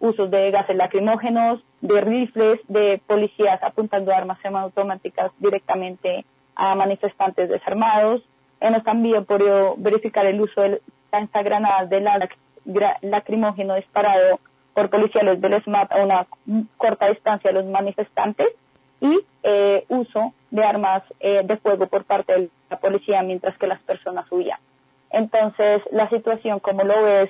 usos 0.00 0.30
de 0.30 0.50
gases 0.50 0.76
lacrimógenos, 0.76 1.60
de 1.80 2.00
rifles, 2.00 2.60
de 2.68 3.00
policías 3.06 3.62
apuntando 3.62 4.12
armas 4.12 4.38
semiautomáticas 4.42 5.32
directamente 5.38 6.24
a 6.54 6.74
manifestantes 6.74 7.48
desarmados. 7.48 8.22
Hemos 8.60 8.84
también 8.84 9.24
podido 9.24 9.74
verificar 9.76 10.26
el 10.26 10.40
uso 10.40 10.60
de 10.60 10.80
lanzagranadas 11.10 11.90
de 11.90 12.00
lacrimógeno 13.02 13.74
disparado 13.74 14.38
por 14.78 14.90
policiales 14.90 15.40
del 15.40 15.60
SMAT 15.60 15.90
a 15.90 16.04
una 16.04 16.26
corta 16.76 17.08
distancia 17.08 17.50
a 17.50 17.52
los 17.52 17.66
manifestantes 17.66 18.46
y 19.00 19.24
eh, 19.42 19.84
uso 19.88 20.32
de 20.52 20.62
armas 20.62 21.02
eh, 21.18 21.42
de 21.44 21.56
fuego 21.56 21.88
por 21.88 22.04
parte 22.04 22.32
de 22.32 22.48
la 22.70 22.78
policía 22.78 23.20
mientras 23.24 23.58
que 23.58 23.66
las 23.66 23.82
personas 23.82 24.30
huían. 24.30 24.60
Entonces, 25.10 25.82
la 25.90 26.08
situación, 26.10 26.60
como 26.60 26.84
lo 26.84 27.02
ves, 27.02 27.28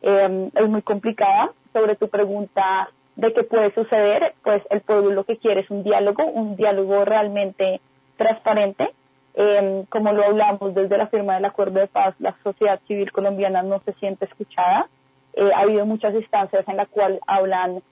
eh, 0.00 0.50
es 0.54 0.68
muy 0.70 0.80
complicada. 0.80 1.50
Sobre 1.74 1.96
tu 1.96 2.08
pregunta 2.08 2.88
de 3.16 3.30
qué 3.34 3.42
puede 3.42 3.74
suceder, 3.74 4.32
pues 4.42 4.62
el 4.70 4.80
pueblo 4.80 5.10
lo 5.10 5.24
que 5.24 5.36
quiere 5.36 5.60
es 5.60 5.70
un 5.70 5.82
diálogo, 5.82 6.24
un 6.24 6.56
diálogo 6.56 7.04
realmente 7.04 7.82
transparente. 8.16 8.88
como 9.90 10.12
lo 10.14 10.24
hablamos 10.24 10.74
desde 10.74 10.96
la 10.96 11.08
firma 11.08 11.34
del 11.34 11.44
acuerdo 11.44 11.78
de 11.78 11.88
paz, 11.88 12.14
la 12.20 12.34
sociedad 12.42 12.80
civil 12.88 13.12
colombiana 13.12 13.62
no 13.62 13.80
se 13.80 13.92
siente 14.00 14.24
escuchada. 14.24 14.88
Ha 15.36 15.60
habido 15.60 15.84
muchas 15.86 16.14
instancias 16.14 16.66
en 16.68 16.76
las 16.76 16.88
cuales 16.88 17.20
hablan 17.26 17.82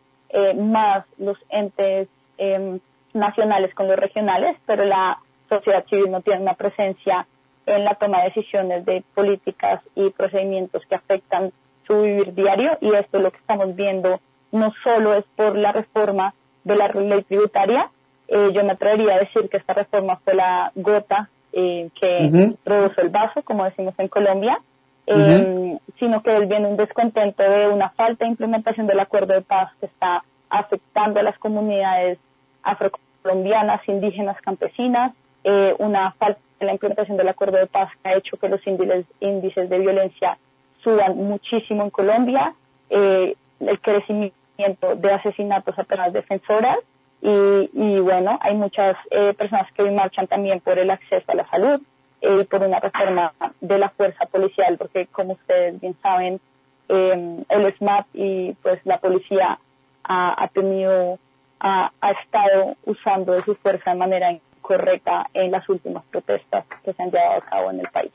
más 0.57 1.05
los 1.19 1.39
entes 1.49 2.09
em, 2.39 2.81
nacionales 3.13 3.73
con 3.75 3.87
los 3.87 3.97
regionales, 3.97 4.57
pero 4.67 4.85
la 4.85 5.19
sociedad 5.49 5.85
civil 5.87 6.11
no 6.11 6.23
tiene 6.23 6.41
una 6.41 6.55
presencia 6.55 7.27
en 7.67 7.85
la 7.85 7.95
toma 7.95 8.19
de 8.19 8.31
decisiones 8.31 8.85
de 8.85 9.05
políticas 9.15 9.81
y 9.95 10.11
procedimientos 10.11 10.83
que 10.87 10.97
afectan 10.97 11.53
su 11.87 12.03
vivir 12.03 12.35
diario. 12.35 12.77
Y 12.81 12.93
esto 12.95 13.19
es 13.19 13.23
lo 13.23 13.31
que 13.31 13.39
estamos 13.39 13.77
viendo 13.77 14.19
no 14.55 14.73
solo 14.83 15.15
es 15.15 15.25
por 15.37 15.57
la 15.57 15.73
reforma 15.73 16.33
de 16.63 16.77
la 16.77 16.89
ley 16.89 17.23
tributaria, 17.25 17.91
eh, 18.29 18.53
yo 18.55 18.65
me 18.65 18.73
atrevería 18.73 19.17
a 19.17 19.19
decir 19.19 19.49
que 19.51 19.59
esta 19.59 19.75
reforma 19.75 20.17
fue 20.25 20.35
la 20.35 20.73
gota 20.77 21.29
eh, 21.53 21.91
que 22.01 22.55
produjo 22.63 23.01
el 23.01 23.11
vaso, 23.11 23.43
como 23.43 23.65
decimos 23.65 23.95
en 23.99 24.09
Colombia, 24.09 24.59
eh, 25.07 25.79
sino 25.99 26.23
que 26.23 26.39
viene 26.47 26.67
un 26.67 26.77
descontento 26.77 27.43
de 27.43 27.69
una 27.69 27.91
falta 27.91 28.25
de 28.25 28.31
implementación 28.31 28.87
del 28.87 29.01
acuerdo 29.01 29.35
de 29.35 29.43
paz 29.43 29.71
que 29.81 29.87
está 29.87 30.25
afectando 30.51 31.21
a 31.21 31.23
las 31.23 31.39
comunidades 31.39 32.19
afrocolombianas, 32.63 33.87
indígenas, 33.89 34.41
campesinas, 34.41 35.13
eh, 35.45 35.75
una 35.79 36.13
falta 36.13 36.41
de 36.59 36.67
la 36.67 36.73
implementación 36.73 37.17
del 37.17 37.29
acuerdo 37.29 37.59
de 37.59 37.67
paz 37.67 37.91
que 38.03 38.09
ha 38.09 38.17
hecho 38.17 38.37
que 38.37 38.49
los 38.49 38.61
índices, 38.67 39.69
de 39.69 39.79
violencia 39.79 40.39
suban 40.83 41.17
muchísimo 41.17 41.85
en 41.85 41.91
Colombia, 41.91 42.55
eh, 42.91 43.35
el 43.61 43.81
crecimiento 43.81 44.97
de 44.97 45.13
asesinatos 45.13 45.79
a 45.79 45.85
personas 45.85 46.13
defensoras 46.13 46.79
y, 47.21 47.99
bueno, 48.01 48.39
hay 48.43 48.55
muchas 48.55 48.97
eh, 49.11 49.33
personas 49.33 49.73
que 49.73 49.83
hoy 49.83 49.91
marchan 49.91 50.27
también 50.27 50.61
por 50.61 50.79
el 50.79 50.91
acceso 50.91 51.25
a 51.33 51.35
la 51.35 51.49
salud 51.49 51.81
y 52.25 52.45
por 52.45 52.63
una 52.63 52.81
reforma 52.81 53.33
de 53.61 53.79
la 53.79 53.91
fuerza 53.91 54.27
policial, 54.27 54.77
porque 54.79 55.07
como 55.07 55.35
ustedes 55.35 55.81
bien 55.81 55.95
saben, 56.03 56.41
el 56.89 57.75
SMAT 57.79 58.07
y 58.13 58.53
pues 58.63 58.81
la 58.85 58.99
policía 58.99 59.59
ha, 60.05 60.43
ha 60.43 60.49
tenido 60.49 61.19
ha, 61.65 61.91
estado 62.23 62.77
usando 62.85 63.33
de 63.33 63.43
su 63.43 63.55
fuerza 63.57 63.91
de 63.93 63.97
manera 63.97 64.31
incorrecta 64.31 65.27
en 65.33 65.51
las 65.51 65.69
últimas 65.69 66.05
protestas 66.11 66.65
que 66.85 66.93
se 66.93 67.03
han 67.03 67.11
llevado 67.11 67.39
a 67.39 67.41
cabo 67.41 67.71
en 67.71 67.81
el 67.81 67.89
país. 67.89 68.13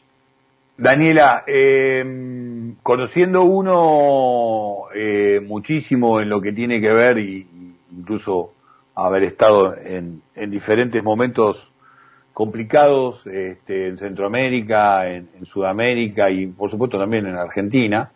Daniela, 0.77 1.43
eh, 1.45 2.73
conociendo 2.83 3.43
uno 3.43 4.85
eh, 4.95 5.41
muchísimo 5.45 6.21
en 6.21 6.29
lo 6.29 6.39
que 6.39 6.53
tiene 6.53 6.79
que 6.79 6.93
ver, 6.93 7.17
y, 7.17 7.47
incluso 7.91 8.53
haber 8.95 9.23
estado 9.23 9.75
en, 9.75 10.21
diferentes 10.35 11.03
momentos 11.03 11.71
complicados 12.39 13.27
este, 13.27 13.89
en 13.89 13.97
Centroamérica, 13.97 15.09
en, 15.09 15.27
Sudamérica 15.43 16.29
y 16.29 16.47
por 16.47 16.71
supuesto 16.71 16.97
también 16.97 17.27
en 17.27 17.35
Argentina, 17.35 18.11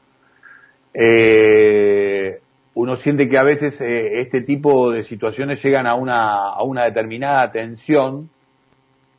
eh, 0.93 2.39
uno 2.73 2.95
siente 2.95 3.27
que 3.27 3.37
a 3.37 3.43
veces 3.43 3.81
eh, 3.81 4.21
este 4.21 4.39
tipo 4.39 4.91
de 4.91 5.03
situaciones 5.03 5.61
llegan 5.61 5.87
a 5.87 5.95
una, 5.95 6.51
a 6.51 6.63
una 6.63 6.85
determinada 6.85 7.51
tensión 7.51 8.29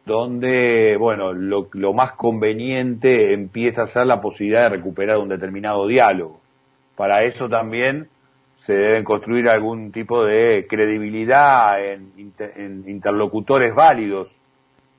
donde, 0.07 0.97
bueno, 0.99 1.35
lo, 1.35 1.93
más 1.93 2.13
conveniente 2.13 3.35
empieza 3.35 3.83
a 3.83 3.87
ser 3.87 4.07
la 4.07 4.23
posibilidad 4.23 4.71
de 4.71 4.77
recuperar 4.79 5.19
un 5.19 5.29
determinado 5.29 5.87
diálogo. 5.87 6.41
Para 6.97 7.25
eso 7.25 7.47
también 7.51 8.09
se 8.57 8.73
deben 8.73 9.05
construir 9.05 9.51
algún 9.51 9.93
tipo 9.93 10.25
de 10.25 10.67
credibilidad 10.67 11.79
en, 11.85 12.11
interlocutores 12.87 13.75
válidos. 13.75 14.35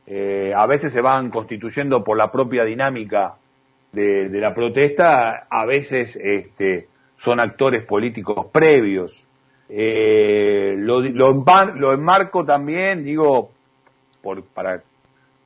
Eh, 0.07 0.53
a 0.55 0.65
veces 0.67 0.93
se 0.93 1.01
van 1.01 1.29
constituyendo 1.29 2.03
por 2.03 2.17
la 2.17 2.31
propia 2.31 2.63
dinámica 2.63 3.35
de, 3.91 4.29
la 4.29 4.53
protesta, 4.53 5.47
a 5.49 5.65
veces 5.65 6.15
este, 6.21 6.87
son 7.17 7.39
actores 7.39 7.83
políticos 7.85 8.47
previos. 8.51 9.25
Eh, 9.69 10.75
lo, 10.77 11.01
lo, 11.01 11.93
enmarco 11.93 12.45
también, 12.45 13.03
digo, 13.03 13.51
por, 14.21 14.43
para 14.43 14.83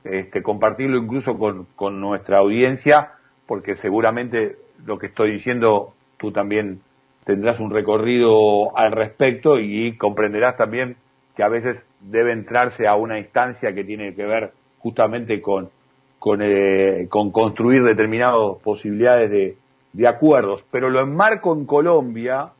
este, 0.04 0.42
compartirlo 0.42 0.98
incluso 0.98 1.38
con, 1.38 1.66
con 1.76 2.00
nuestra 2.00 2.38
audiencia, 2.38 3.12
porque 3.46 3.76
seguramente 3.76 4.56
lo 4.84 4.98
que 4.98 5.06
estoy 5.06 5.32
diciendo 5.32 5.94
tú 6.16 6.32
también 6.32 6.80
tendrás 7.24 7.60
un 7.60 7.70
recorrido 7.70 8.76
al 8.76 8.92
respecto 8.92 9.58
y 9.58 9.96
comprenderás 9.96 10.56
también 10.56 10.96
que 11.40 11.44
a 11.44 11.48
veces 11.48 11.86
debe 12.00 12.32
entrarse 12.32 12.86
a 12.86 12.96
una 12.96 13.18
instancia 13.18 13.74
que 13.74 13.82
tiene 13.82 14.14
que 14.14 14.26
ver 14.26 14.52
justamente 14.78 15.40
con, 15.40 15.70
con, 16.18 16.40
eh, 16.42 17.06
con 17.08 17.30
construir 17.30 17.82
determinadas 17.82 18.58
posibilidades 18.62 19.30
de, 19.30 19.56
de 19.94 20.06
acuerdos, 20.06 20.62
pero 20.70 20.90
lo 20.90 21.00
enmarco 21.00 21.54
en 21.54 21.64
Colombia, 21.64 22.50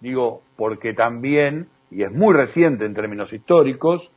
digo, 0.00 0.42
porque 0.56 0.92
también, 0.92 1.68
y 1.92 2.02
es 2.02 2.10
muy 2.10 2.34
reciente 2.34 2.84
en 2.84 2.94
términos 2.94 3.32
históricos, 3.32 4.10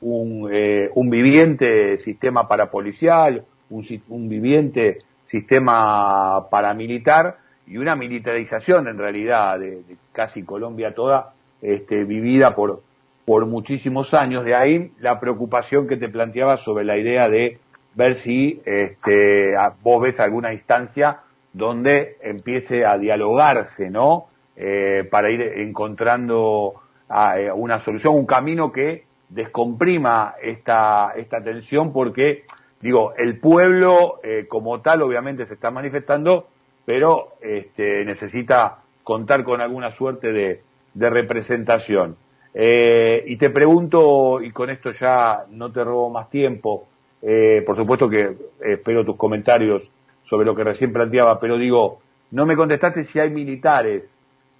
un, 0.00 0.48
eh, 0.50 0.88
un 0.94 1.10
viviente 1.10 1.98
sistema 1.98 2.48
parapolicial, 2.48 3.44
un, 3.68 3.84
un 4.08 4.28
viviente 4.30 4.96
sistema 5.24 6.48
paramilitar 6.48 7.36
y 7.66 7.76
una 7.76 7.94
militarización 7.94 8.88
en 8.88 8.96
realidad 8.96 9.58
de, 9.58 9.82
casi 10.12 10.44
Colombia 10.44 10.94
toda, 10.94 11.34
este, 11.60 12.04
vivida 12.04 12.54
por, 12.54 12.80
por 13.30 13.46
muchísimos 13.46 14.12
años. 14.12 14.44
De 14.44 14.56
ahí 14.56 14.90
la 14.98 15.20
preocupación 15.20 15.86
que 15.86 15.96
te 15.96 16.08
planteaba 16.08 16.56
sobre 16.56 16.84
la 16.84 16.96
idea 16.96 17.28
de 17.28 17.60
ver 17.94 18.16
si 18.16 18.60
este, 18.64 19.54
vos 19.84 20.02
ves 20.02 20.18
alguna 20.18 20.52
instancia 20.52 21.20
donde 21.52 22.16
empiece 22.22 22.84
a 22.84 22.98
dialogarse, 22.98 23.88
¿no? 23.88 24.26
Eh, 24.56 25.06
para 25.08 25.30
ir 25.30 25.42
encontrando 25.42 26.74
ah, 27.08 27.38
eh, 27.38 27.52
una 27.52 27.78
solución, 27.78 28.16
un 28.16 28.26
camino 28.26 28.72
que 28.72 29.04
descomprima 29.28 30.34
esta, 30.42 31.12
esta 31.14 31.40
tensión 31.40 31.92
porque, 31.92 32.46
digo, 32.80 33.14
el 33.16 33.38
pueblo 33.38 34.18
eh, 34.24 34.46
como 34.48 34.80
tal 34.80 35.02
obviamente 35.02 35.46
se 35.46 35.54
está 35.54 35.70
manifestando, 35.70 36.48
pero 36.84 37.34
este, 37.40 38.04
necesita 38.04 38.78
contar 39.04 39.44
con 39.44 39.60
alguna 39.60 39.92
suerte 39.92 40.32
de, 40.32 40.62
de 40.94 41.10
representación. 41.10 42.16
Y 42.52 43.36
te 43.36 43.50
pregunto, 43.50 44.42
y 44.42 44.50
con 44.50 44.70
esto 44.70 44.90
ya 44.90 45.44
no 45.50 45.70
te 45.70 45.84
robo 45.84 46.10
más 46.10 46.28
tiempo, 46.30 46.86
por 47.20 47.76
supuesto 47.76 48.08
que 48.08 48.36
espero 48.60 49.04
tus 49.04 49.16
comentarios 49.16 49.90
sobre 50.24 50.46
lo 50.46 50.54
que 50.54 50.64
recién 50.64 50.92
planteaba, 50.92 51.38
pero 51.38 51.56
digo, 51.56 52.00
no 52.30 52.46
me 52.46 52.56
contestaste 52.56 53.04
si 53.04 53.18
hay 53.18 53.30
militares 53.30 54.12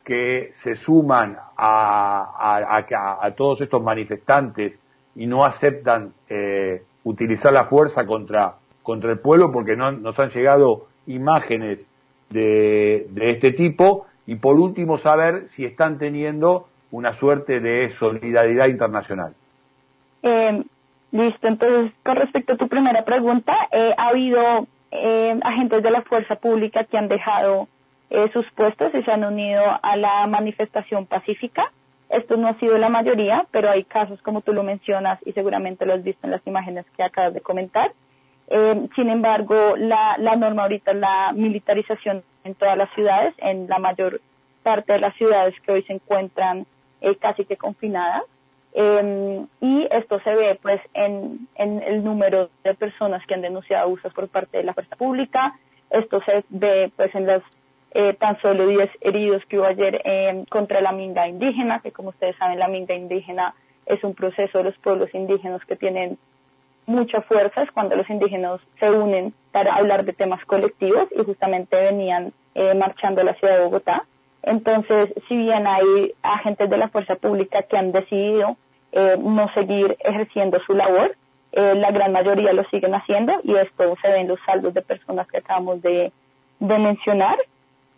que 0.05 0.51
se 0.55 0.75
suman 0.75 1.37
a, 1.57 2.67
a, 2.67 3.27
a, 3.27 3.31
todos 3.33 3.61
estos 3.61 3.83
manifestantes 3.83 4.73
y 5.15 5.27
no 5.27 5.45
aceptan 5.45 6.13
eh, 6.29 6.83
utilizar 7.05 7.53
la 7.53 7.65
fuerza 7.65 8.07
contra, 8.07 8.57
contra 8.83 9.13
el 9.13 9.21
pueblo 9.21 9.53
porque 9.53 9.77
no, 9.77 9.93
nos 9.93 10.19
han 10.19 10.31
llegado 10.31 10.87
imágenes 11.07 11.87
de, 12.31 13.07
de 13.11 13.31
este 13.31 13.53
tipo. 13.53 14.07
Y 14.27 14.37
por 14.37 14.59
último 14.59 14.99
saber 14.99 15.47
si 15.51 15.65
están 15.65 15.99
teniendo 15.99 16.69
una 16.91 17.13
suerte 17.13 17.61
de 17.61 17.91
solidaridad 17.91 18.67
internacional. 18.67 19.35
Eh, 20.23 20.63
listo, 21.13 21.47
entonces 21.49 21.93
con 22.03 22.17
respecto 22.17 22.55
a 22.55 22.57
tu 22.57 22.69
primera 22.69 23.05
pregunta, 23.05 23.55
eh, 23.73 23.95
ha 23.97 24.09
habido 24.09 24.67
eh, 24.91 25.39
agentes 25.43 25.83
de 25.83 25.91
la 25.91 26.03
fuerza 26.03 26.37
pública 26.37 26.85
que 26.85 26.99
han 26.99 27.09
dejado 27.09 27.69
eh, 28.11 28.29
sus 28.33 28.45
puestos 28.53 28.93
y 28.95 29.03
se 29.03 29.11
han 29.11 29.25
unido 29.25 29.63
a 29.83 29.97
la 29.97 30.27
manifestación 30.27 31.07
pacífica. 31.07 31.71
Esto 32.09 32.37
no 32.37 32.49
ha 32.49 32.59
sido 32.59 32.77
la 32.77 32.89
mayoría, 32.89 33.47
pero 33.53 33.71
hay 33.71 33.85
casos 33.85 34.21
como 34.23 34.41
tú 34.41 34.53
lo 34.53 34.65
mencionas 34.65 35.21
y 35.25 35.33
seguramente 35.33 35.87
lo 35.87 35.95
has 35.95 36.03
visto 36.03 36.27
en 36.27 36.33
las 36.33 36.45
imágenes 36.45 36.85
que 36.97 37.05
acabas 37.05 37.35
de 37.35 37.41
comentar. 37.41 37.93
Eh, 38.49 38.89
sin 38.97 39.11
embargo, 39.11 39.77
la, 39.77 40.17
la 40.19 40.35
norma 40.35 40.63
ahorita 40.63 40.91
es 40.91 40.97
la 40.97 41.33
militarización 41.33 42.25
en 42.43 42.57
todas 42.57 42.77
las 42.77 42.91
ciudades, 42.95 43.33
en 43.39 43.69
la 43.69 43.79
mayor 43.79 44.21
parte 44.65 44.93
de 44.93 44.99
las 44.99 45.15
ciudades 45.15 45.55
que 45.61 45.71
hoy 45.71 45.83
se 45.85 45.93
encuentran 45.93 46.67
eh, 47.01 47.17
casi 47.17 47.45
que 47.45 47.57
confinadas. 47.57 48.23
Eh, 48.73 49.45
y 49.61 49.89
esto 49.91 50.21
se 50.21 50.35
ve 50.35 50.59
pues 50.63 50.81
en, 50.95 51.49
en, 51.57 51.83
el 51.83 52.05
número 52.05 52.51
de 52.63 52.75
personas 52.75 53.25
que 53.27 53.35
han 53.35 53.43
denunciado 53.43 53.85
abusos 53.85 54.13
por 54.15 54.29
parte 54.29 54.59
de 54.59 54.65
la 54.65 54.75
fuerza 54.75 54.97
pública. 54.97 55.59
Esto 55.91 56.21
se 56.23 56.45
ve 56.51 56.93
pues 56.97 57.13
en 57.15 57.27
los 57.27 57.43
eh, 57.93 58.15
tan 58.15 58.41
solo 58.41 58.69
10 58.69 58.89
heridos 59.01 59.45
que 59.47 59.59
hubo 59.59 59.67
ayer 59.67 60.01
eh, 60.05 60.45
contra 60.49 60.81
la 60.81 60.93
minga 60.93 61.27
indígena, 61.27 61.81
que 61.81 61.91
como 61.91 62.11
ustedes 62.11 62.37
saben 62.37 62.59
la 62.59 62.69
minga 62.69 62.95
indígena 62.95 63.55
es 63.87 64.05
un 64.05 64.15
proceso 64.15 64.59
de 64.59 64.65
los 64.65 64.79
pueblos 64.79 65.13
indígenas 65.13 65.65
que 65.65 65.75
tienen 65.75 66.17
mucha 66.87 67.21
fuerza, 67.23 67.63
es 67.63 67.71
cuando 67.73 67.97
los 67.97 68.09
indígenas 68.09 68.61
se 68.79 68.91
unen 68.91 69.35
para 69.51 69.75
hablar 69.75 70.05
de 70.05 70.13
temas 70.13 70.45
colectivos 70.45 71.09
y 71.11 71.25
justamente 71.25 71.77
venían 71.77 72.33
eh, 72.55 72.75
marchando 72.75 73.23
a 73.23 73.25
la 73.25 73.35
ciudad 73.35 73.59
de 73.59 73.65
Bogotá. 73.65 74.05
Entonces, 74.43 75.13
si 75.29 75.37
bien 75.37 75.67
hay 75.67 76.13
agentes 76.23 76.71
de 76.71 76.77
la 76.77 76.89
fuerza 76.89 77.17
pública 77.17 77.63
que 77.63 77.77
han 77.77 77.93
decidido 77.93 78.57
eh, 78.93 79.17
no 79.19 79.53
seguir 79.55 79.97
ejerciendo 80.01 80.59
su 80.61 80.73
labor, 80.73 81.15
eh, 81.53 81.75
la 81.75 81.91
gran 81.91 82.13
mayoría 82.13 82.53
lo 82.53 82.63
siguen 82.65 82.95
haciendo 82.95 83.33
y 83.43 83.57
esto 83.57 83.97
se 84.01 84.09
ve 84.09 84.21
en 84.21 84.29
los 84.29 84.39
saldos 84.47 84.73
de 84.73 84.83
personas 84.83 85.27
que 85.27 85.39
acabamos 85.39 85.83
de, 85.83 86.13
mencionar. 86.61 87.39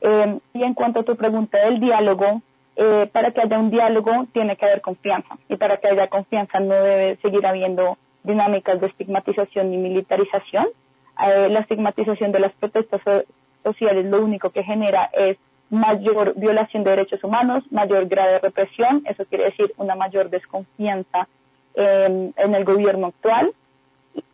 Eh, 0.01 0.39
y 0.55 0.63
en 0.63 0.75
cuanto 0.75 1.01
a 1.01 1.03
tu 1.05 1.17
pregunta 1.17 1.59
del 1.59 1.81
diálogo, 1.81 2.41
eh, 2.77 3.09
para 3.13 3.33
que 3.33 3.43
haya 3.43 3.59
un 3.59 3.71
diálogo 3.71 4.27
tiene 4.33 4.57
que 4.57 4.65
haber 4.65 4.81
confianza 4.81 5.37
y 5.49 5.57
para 5.57 5.77
que 5.77 5.89
haya 5.89 6.09
confianza 6.09 6.61
no 6.61 6.75
debe 6.75 7.17
seguir 7.17 7.45
habiendo 7.47 7.99
dinámicas 8.23 8.81
de 8.81 8.87
estigmatización 8.87 9.71
ni 9.71 9.77
militarización. 9.77 10.69
La 11.19 11.61
estigmatización 11.61 12.33
de 12.33 12.41
las 12.41 12.53
protestas 12.55 13.01
sociales 13.63 14.07
lo 14.07 14.25
único 14.25 14.51
que 14.51 14.65
genera 14.65 15.11
es 15.13 15.37
mayor 15.73 16.35
violación 16.37 16.85
de 16.85 16.91
derechos 16.91 17.25
humanos, 17.25 17.65
mayor 17.71 18.07
grado 18.07 18.33
de 18.33 18.39
represión, 18.41 19.03
eso 19.07 19.25
quiere 19.25 19.45
decir 19.45 19.73
una 19.79 19.95
mayor 19.95 20.29
desconfianza 20.29 21.27
eh, 21.75 22.31
en 22.37 22.55
el 22.55 22.65
gobierno 22.65 23.07
actual 23.07 23.53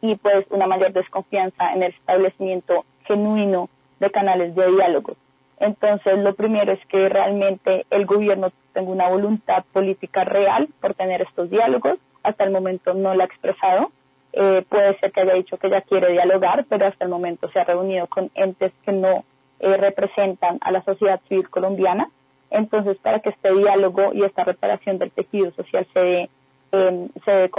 y 0.00 0.16
pues 0.16 0.44
una 0.50 0.66
mayor 0.66 0.92
desconfianza 0.92 1.72
en 1.72 1.84
el 1.84 1.92
establecimiento 1.92 2.84
genuino 3.04 3.70
de 4.00 4.10
canales 4.10 4.52
de 4.56 4.66
diálogo. 4.66 5.14
Entonces, 5.60 6.18
lo 6.18 6.34
primero 6.34 6.72
es 6.72 6.84
que 6.86 7.08
realmente 7.08 7.86
el 7.90 8.04
gobierno 8.04 8.50
tenga 8.72 8.90
una 8.90 9.08
voluntad 9.08 9.64
política 9.72 10.24
real 10.24 10.68
por 10.80 10.94
tener 10.94 11.22
estos 11.22 11.50
diálogos. 11.50 11.98
Hasta 12.24 12.44
el 12.44 12.50
momento 12.50 12.94
no 12.94 13.14
lo 13.14 13.22
ha 13.22 13.26
expresado. 13.26 13.92
Eh, 14.32 14.64
puede 14.68 14.98
ser 14.98 15.12
que 15.12 15.20
haya 15.20 15.34
dicho 15.34 15.56
que 15.56 15.70
ya 15.70 15.82
quiere 15.82 16.12
dialogar, 16.12 16.64
pero 16.68 16.86
hasta 16.86 17.04
el 17.04 17.10
momento 17.10 17.48
se 17.50 17.60
ha 17.60 17.64
reunido 17.64 18.08
con 18.08 18.30
entes 18.34 18.72
que 18.84 18.92
no 18.92 19.24
eh, 19.60 19.76
representan 19.76 20.58
a 20.60 20.70
la 20.70 20.82
sociedad 20.82 21.20
civil 21.28 21.48
colombiana. 21.48 22.10
Entonces, 22.50 22.96
para 22.98 23.20
que 23.20 23.30
este 23.30 23.52
diálogo 23.52 24.12
y 24.14 24.24
esta 24.24 24.44
reparación 24.44 24.98
del 24.98 25.10
tejido 25.10 25.50
social 25.52 25.86
se 25.92 26.00
dé, 26.00 26.30
eh, 26.72 27.08
se 27.24 27.30
debe 27.30 27.50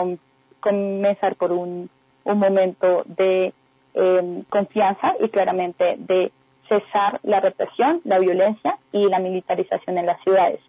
comenzar 0.60 1.36
por 1.36 1.52
un, 1.52 1.89
un 2.23 2.39
momento 2.39 3.04
de 3.06 3.54
eh, 3.93 4.43
confianza 4.50 5.13
y 5.19 5.30
claramente 5.30 5.95
de 5.97 6.32
cesar 6.67 7.19
la 7.23 7.39
represión, 7.39 8.02
la 8.04 8.19
violencia 8.19 8.78
y 8.91 9.08
la 9.08 9.19
militarización 9.19 9.97
en 9.97 10.06
las 10.06 10.21
ciudades. 10.21 10.60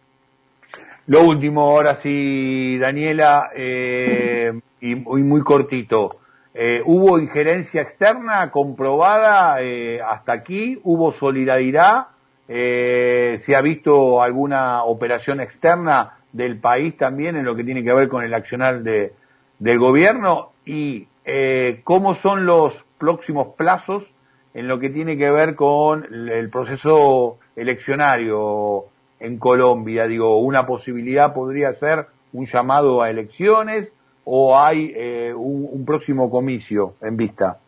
Lo 1.07 1.25
último, 1.25 1.63
ahora 1.63 1.95
sí, 1.95 2.79
Daniela, 2.79 3.51
eh, 3.55 4.53
y 4.81 4.95
muy, 4.95 5.23
muy 5.23 5.43
cortito. 5.43 6.20
Eh, 6.63 6.83
¿Hubo 6.85 7.19
injerencia 7.19 7.81
externa 7.81 8.51
comprobada 8.51 9.63
eh, 9.63 9.99
hasta 10.03 10.33
aquí? 10.35 10.79
¿Hubo 10.85 11.11
solidaridad? 11.11 12.09
Eh, 12.49 13.39
¿Se 13.39 13.57
ha 13.57 13.63
visto 13.63 14.21
alguna 14.21 14.85
operación 14.85 15.41
externa 15.41 16.19
del 16.35 16.59
país 16.59 16.99
también 16.99 17.37
en 17.37 17.47
lo 17.47 17.57
que 17.57 17.65
tiene 17.65 17.83
que 17.83 17.95
ver 17.95 18.11
con 18.11 18.25
el 18.25 18.35
accionar 18.35 18.83
de, 18.83 19.15
del 19.59 19.79
gobierno? 19.79 20.51
¿Y 20.67 21.07
eh, 21.25 21.81
cómo 21.83 22.13
son 22.13 22.45
los 22.45 22.85
próximos 22.99 23.55
plazos 23.57 24.13
en 24.53 24.69
lo 24.69 24.79
que 24.79 24.91
tiene 24.91 25.17
que 25.17 25.31
ver 25.31 25.55
con 25.55 26.05
el 26.13 26.51
proceso 26.51 27.39
eleccionario 27.57 28.85
en 29.19 29.39
Colombia? 29.39 30.07
Digo, 30.07 30.37
una 30.41 30.67
posibilidad 30.67 31.33
podría 31.33 31.73
ser 31.73 32.09
un 32.35 32.45
llamado 32.45 33.01
a 33.01 33.09
elecciones 33.09 33.95
o 34.25 34.57
hay 34.57 34.93
eh, 34.95 35.33
un, 35.35 35.85
próximo 35.85 36.31
comicio 36.31 36.95
en 37.01 37.17
vista? 37.17 37.59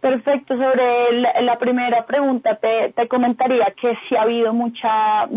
Perfecto, 0.00 0.56
sobre 0.56 1.12
la, 1.20 1.40
la 1.42 1.58
primera 1.58 2.04
pregunta 2.06 2.56
te, 2.56 2.92
te, 2.92 3.08
comentaría 3.08 3.72
que 3.80 3.96
sí 4.08 4.16
ha 4.16 4.22
habido 4.22 4.52
mucha 4.52 5.28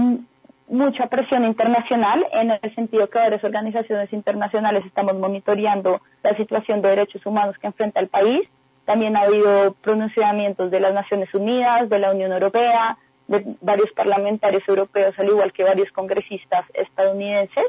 mucha 0.67 1.07
presión 1.07 1.45
internacional 1.45 2.25
en 2.31 2.51
el 2.51 2.75
sentido 2.75 3.07
que 3.09 3.19
varias 3.19 3.43
organizaciones 3.43 4.11
internacionales 4.11 4.85
estamos 4.85 5.15
monitoreando 5.15 6.01
la 6.23 6.35
situación 6.37 6.81
de 6.81 6.89
derechos 6.89 7.25
humanos 7.25 7.55
que 7.59 7.67
enfrenta 7.67 7.99
el 7.99 8.07
país. 8.07 8.47
También 8.85 9.15
ha 9.15 9.21
habido 9.21 9.73
pronunciamientos 9.81 10.71
de 10.71 10.79
las 10.79 10.93
Naciones 10.93 11.33
Unidas, 11.33 11.89
de 11.89 11.99
la 11.99 12.11
Unión 12.11 12.31
Europea, 12.31 12.97
de 13.27 13.43
varios 13.61 13.91
parlamentarios 13.93 14.63
europeos, 14.67 15.17
al 15.17 15.27
igual 15.27 15.51
que 15.53 15.63
varios 15.63 15.91
congresistas 15.91 16.65
estadounidenses. 16.73 17.65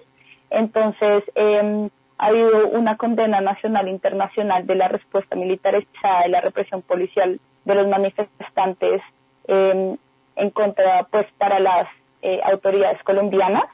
Entonces, 0.51 1.25
eh, 1.35 1.89
ha 2.19 2.27
habido 2.27 2.69
una 2.69 2.97
condena 2.97 3.41
nacional 3.41 3.89
e 3.89 3.91
internacional 3.91 4.67
de 4.67 4.75
la 4.75 4.89
respuesta 4.89 5.37
militarizada 5.37 6.27
y 6.27 6.31
la 6.31 6.41
represión 6.41 6.83
policial 6.83 7.41
de 7.65 7.75
los 7.75 7.89
manifestantes 7.89 9.03
eh, 9.49 9.97
en 10.37 10.51
contra, 10.51 11.07
pues, 11.11 11.27
para 11.39 11.59
las 11.61 11.89
eh, 12.23 12.41
autoridades 12.45 13.03
colombianas. 13.03 13.65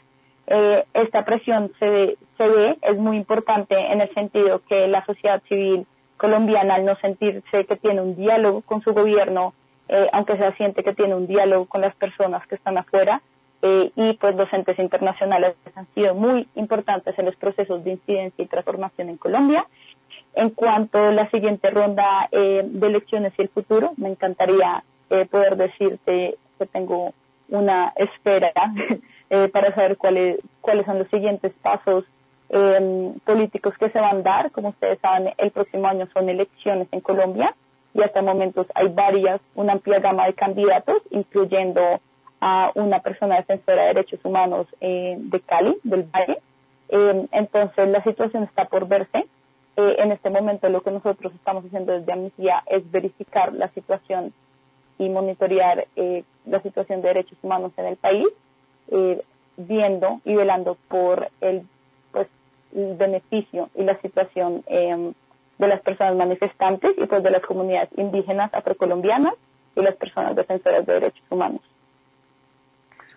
Eh, 0.46 0.85
esta 0.94 1.24
presión 1.24 1.72
se 1.78 2.16
se 2.42 2.48
ve, 2.48 2.78
es 2.83 2.96
muy 2.96 3.16
importante 3.16 3.74
en 3.74 4.00
el 4.00 4.12
sentido 4.14 4.62
que 4.68 4.88
la 4.88 5.05
sociedad 5.05 5.42
civil 5.48 5.87
colombiana, 6.16 6.74
al 6.74 6.85
no 6.85 6.96
sentirse 6.96 7.64
que 7.64 7.76
tiene 7.76 8.00
un 8.00 8.16
diálogo 8.16 8.62
con 8.62 8.83
su 8.83 8.92
gobierno, 8.92 9.55
eh, 9.88 10.09
aunque 10.12 10.37
se 10.37 10.52
siente 10.52 10.83
que 10.83 10.94
tiene 10.94 11.14
un 11.14 11.26
diálogo 11.26 11.66
con 11.66 11.81
las 11.81 11.94
personas 11.96 12.46
que 12.46 12.55
están 12.55 12.78
afuera, 12.78 13.22
eh, 13.62 13.90
y 13.94 14.12
pues 14.14 14.35
los 14.37 14.53
entes 14.53 14.79
internacionales 14.79 15.57
han 15.75 15.87
sido 15.94 16.14
muy 16.14 16.48
importantes 16.55 17.18
en 17.18 17.27
los 17.27 17.37
procesos 17.37 17.83
de 17.85 17.92
incidencia 17.92 18.44
y 18.44 18.48
transformación 18.48 19.09
en 19.09 19.16
Colombia. 19.16 19.66
En 20.35 20.51
cuanto 20.51 20.98
a 20.98 21.12
la 21.12 21.31
siguiente 21.31 21.70
ronda 21.70 22.29
eh, 22.33 22.62
de 22.64 22.87
elecciones 22.87 23.33
y 23.38 23.42
el 23.42 23.48
futuro, 23.48 23.92
me 23.96 24.09
encantaría 24.09 24.83
eh, 25.11 25.27
poder 25.27 25.57
decirte 25.57 26.37
que 26.59 26.66
tengo 26.66 27.12
una 27.48 27.92
espera 27.96 28.53
para 29.53 29.75
saber 29.75 29.96
cuáles 29.96 30.40
cuáles 30.61 30.85
son 30.87 30.98
los 30.98 31.09
siguientes 31.09 31.53
pasos 31.62 32.05
eh, 32.55 33.14
políticos 33.25 33.75
que 33.79 33.88
se 33.88 33.98
van 33.98 34.18
a 34.18 34.22
dar. 34.22 34.51
Como 34.53 34.68
ustedes 34.68 34.98
saben, 35.01 35.33
el 35.38 35.51
próximo 35.51 35.88
año 35.88 36.07
son 36.12 36.29
elecciones 36.29 36.87
en 36.92 37.01
Colombia 37.01 37.55
y 37.94 38.03
hasta 38.03 38.20
momentos 38.20 38.66
hay 38.75 38.88
varias, 38.88 39.40
una 39.55 39.72
amplia 39.72 40.01
gama 40.01 40.27
de 40.27 40.35
candidatos, 40.35 41.03
incluyendo 41.11 42.01
a 42.44 42.72
una 42.74 42.98
persona 42.98 43.37
defensora 43.37 43.83
de 43.83 43.94
derechos 43.94 44.18
humanos 44.24 44.66
eh, 44.81 45.14
de 45.16 45.40
Cali, 45.40 45.76
del 45.85 46.02
Valle. 46.02 46.38
Eh, 46.88 47.28
entonces 47.31 47.88
la 47.88 48.02
situación 48.02 48.42
está 48.42 48.64
por 48.64 48.88
verse. 48.88 49.26
Eh, 49.76 49.96
en 49.98 50.11
este 50.11 50.28
momento 50.28 50.68
lo 50.68 50.83
que 50.83 50.90
nosotros 50.90 51.33
estamos 51.35 51.64
haciendo 51.64 51.92
desde 51.92 52.12
Amnistía 52.12 52.64
es 52.66 52.90
verificar 52.90 53.52
la 53.52 53.68
situación 53.68 54.35
y 54.98 55.09
monitorear 55.09 55.87
eh, 55.94 56.24
la 56.44 56.61
situación 56.62 57.00
de 57.00 57.09
derechos 57.09 57.38
humanos 57.42 57.70
en 57.76 57.87
el 57.87 57.96
país, 57.96 58.26
eh, 58.90 59.22
viendo 59.57 60.20
y 60.24 60.35
velando 60.35 60.76
por 60.88 61.28
el, 61.40 61.62
pues, 62.11 62.26
el 62.74 62.96
beneficio 62.96 63.70
y 63.76 63.85
la 63.85 64.00
situación 64.00 64.64
eh, 64.66 65.12
de 65.59 65.68
las 65.68 65.81
personas 65.83 66.16
manifestantes 66.16 66.90
y 66.98 67.07
pues 67.07 67.22
de 67.22 67.31
las 67.31 67.42
comunidades 67.42 67.90
indígenas 67.96 68.52
afrocolombianas 68.52 69.35
y 69.76 69.83
las 69.83 69.94
personas 69.94 70.35
defensoras 70.35 70.85
de 70.87 70.94
derechos 70.94 71.24
humanos. 71.31 71.61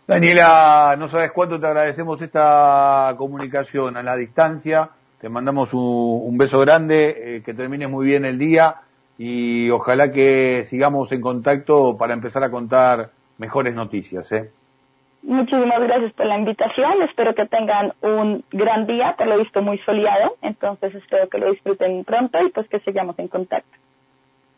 Daniela, 0.07 0.95
no 0.99 1.07
sabes 1.07 1.31
cuánto 1.31 1.59
te 1.59 1.65
agradecemos 1.65 2.21
esta 2.21 3.15
comunicación 3.17 3.97
a 3.97 4.03
la 4.03 4.15
distancia. 4.15 4.89
te 5.19 5.29
mandamos 5.29 5.73
un, 5.73 6.37
beso 6.37 6.59
grande, 6.59 7.37
eh, 7.37 7.41
que 7.43 7.55
termines 7.55 7.89
muy 7.89 8.05
bien 8.05 8.23
el 8.23 8.37
día 8.37 8.75
y 9.17 9.67
ojalá 9.71 10.11
que 10.11 10.63
sigamos 10.65 11.11
en 11.11 11.21
contacto 11.21 11.97
para 11.97 12.13
empezar 12.13 12.43
a 12.43 12.51
contar 12.51 13.09
mejores 13.39 13.73
noticias. 13.73 14.31
¿eh? 14.31 14.51
Muchísimas 15.23 15.81
gracias 15.81 16.13
por 16.13 16.27
la 16.27 16.37
invitación. 16.37 17.01
Espero 17.01 17.33
que 17.33 17.47
tengan 17.47 17.93
un 18.01 18.43
gran 18.51 18.85
día. 18.85 19.15
Te 19.17 19.25
lo 19.25 19.33
he 19.33 19.37
visto 19.39 19.63
muy 19.63 19.79
soleado, 19.79 20.35
entonces 20.43 20.93
espero 20.93 21.27
que 21.29 21.39
lo 21.39 21.49
disfruten 21.49 22.03
pronto 22.03 22.37
y 22.45 22.51
pues 22.51 22.69
que 22.69 22.79
sigamos 22.81 23.17
en 23.17 23.27
contacto. 23.27 23.75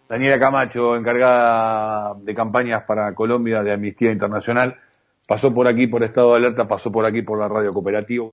Daniela 0.09 0.39
Camacho, 0.39 0.97
encargada 0.97 2.15
de 2.15 2.35
campañas 2.35 2.83
para 2.83 3.13
Colombia 3.13 3.63
de 3.63 3.71
Amnistía 3.71 4.11
Internacional, 4.11 4.75
pasó 5.27 5.53
por 5.53 5.67
aquí 5.67 5.85
por 5.87 6.03
Estado 6.03 6.31
de 6.31 6.37
Alerta, 6.37 6.67
pasó 6.67 6.91
por 6.91 7.05
aquí 7.05 7.21
por 7.21 7.37
la 7.39 7.47
Radio 7.47 7.73
Cooperativo. 7.73 8.25